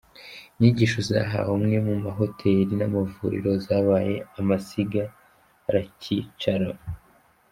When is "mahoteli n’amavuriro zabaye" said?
2.05-4.15